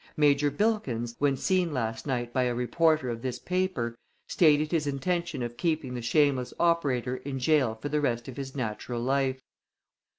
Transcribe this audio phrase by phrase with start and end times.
[0.17, 3.95] Major Bilkins, when seen last night by a reporter of this paper,
[4.27, 8.55] stated his intention of keeping the shameless operator in jail for the rest of his
[8.55, 9.43] natural life.